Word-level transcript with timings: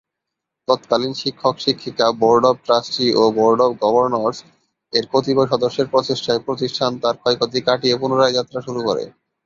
তৎকালীন 0.67 1.13
শিক্ষক-শিক্ষিকা, 1.15 2.07
board 2.21 2.43
of 2.45 2.57
trustee 2.65 3.07
ও 3.15 3.33
বোর্ড 3.37 3.59
অব 3.61 3.71
গভর্নরস-এর 3.81 5.05
কতিপয় 5.13 5.49
সদস্যের 5.51 5.87
প্রচেষ্টায় 5.93 6.43
প্রতিষ্ঠান 6.45 6.91
তার 7.03 7.15
ক্ষয়ক্ষতি 7.17 7.59
কাটিয়ে 7.67 7.95
পুনরায় 8.01 8.35
যাত্রা 8.37 8.59
শুরু 8.61 8.81
করে। 8.87 9.03